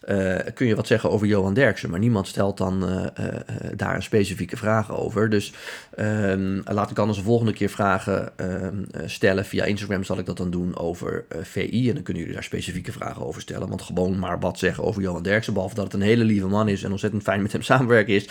Uh, 0.09 0.35
kun 0.53 0.67
je 0.67 0.75
wat 0.75 0.87
zeggen 0.87 1.11
over 1.11 1.27
Johan 1.27 1.53
Derksen, 1.53 1.89
maar 1.89 1.99
niemand 1.99 2.27
stelt 2.27 2.57
dan 2.57 2.89
uh, 2.89 3.05
uh, 3.19 3.35
daar 3.75 3.95
een 3.95 4.03
specifieke 4.03 4.57
vraag 4.57 4.91
over. 4.91 5.29
Dus 5.29 5.53
ehm, 5.95 6.61
laat 6.63 6.91
ik 6.91 6.97
anders 6.97 7.17
de 7.17 7.23
volgende 7.23 7.53
keer 7.53 7.69
vragen 7.69 8.37
ehm, 8.37 8.83
stellen. 9.05 9.45
Via 9.45 9.63
Instagram 9.63 10.03
zal 10.03 10.17
ik 10.17 10.25
dat 10.25 10.37
dan 10.37 10.49
doen 10.49 10.77
over 10.77 11.25
VI. 11.41 11.87
En 11.87 11.93
dan 11.93 12.03
kunnen 12.03 12.21
jullie 12.21 12.37
daar 12.37 12.45
specifieke 12.45 12.91
vragen 12.91 13.25
over 13.25 13.41
stellen. 13.41 13.69
Want 13.69 13.81
gewoon 13.81 14.19
maar 14.19 14.39
wat 14.39 14.59
zeggen 14.59 14.83
over 14.83 15.01
Johan 15.01 15.23
Derksen, 15.23 15.53
behalve 15.53 15.75
dat 15.75 15.83
het 15.83 15.93
een 15.93 16.01
hele 16.01 16.23
lieve 16.23 16.47
man 16.47 16.67
is 16.67 16.83
en 16.83 16.91
ontzettend 16.91 17.23
fijn 17.23 17.41
met 17.41 17.51
hem 17.51 17.61
samenwerken 17.71 18.13
is. 18.13 18.29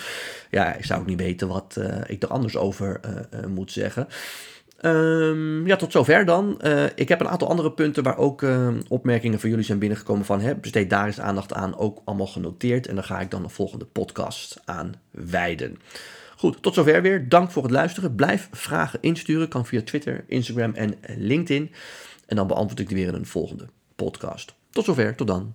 Ja, 0.49 0.73
ik 0.73 0.85
zou 0.85 0.99
ook 0.99 1.07
niet 1.07 1.19
weten 1.19 1.47
wat 1.47 1.77
ik 2.05 2.23
er 2.23 2.29
anders 2.29 2.57
over 2.57 2.99
moet 3.47 3.71
zeggen. 3.71 4.07
Um, 4.85 5.67
ja, 5.67 5.75
tot 5.75 5.91
zover 5.91 6.25
dan. 6.25 6.59
Uh, 6.61 6.83
ik 6.95 7.09
heb 7.09 7.19
een 7.19 7.27
aantal 7.27 7.49
andere 7.49 7.71
punten 7.71 8.03
waar 8.03 8.17
ook 8.17 8.41
uh, 8.41 8.69
opmerkingen 8.87 9.39
van 9.39 9.49
jullie 9.49 9.65
zijn 9.65 9.79
binnengekomen 9.79 10.25
van. 10.25 10.59
Besteed 10.61 10.89
daar 10.89 11.05
eens 11.05 11.19
aandacht 11.19 11.53
aan, 11.53 11.77
ook 11.77 12.01
allemaal 12.05 12.27
genoteerd. 12.27 12.87
En 12.87 12.95
daar 12.95 13.03
ga 13.03 13.19
ik 13.19 13.31
dan 13.31 13.43
de 13.43 13.49
volgende 13.49 13.85
podcast 13.85 14.61
aan 14.65 14.93
wijden. 15.11 15.77
Goed, 16.35 16.61
tot 16.61 16.73
zover 16.73 17.01
weer. 17.01 17.29
Dank 17.29 17.51
voor 17.51 17.63
het 17.63 17.71
luisteren. 17.71 18.15
Blijf 18.15 18.49
vragen 18.51 18.99
insturen. 19.01 19.47
Kan 19.47 19.65
via 19.65 19.81
Twitter, 19.81 20.23
Instagram 20.27 20.73
en 20.73 20.93
LinkedIn. 21.17 21.71
En 22.25 22.35
dan 22.35 22.47
beantwoord 22.47 22.79
ik 22.79 22.87
die 22.87 22.97
weer 22.97 23.07
in 23.07 23.13
een 23.13 23.25
volgende 23.25 23.65
podcast. 23.95 24.53
Tot 24.69 24.85
zover, 24.85 25.15
tot 25.15 25.27
dan. 25.27 25.53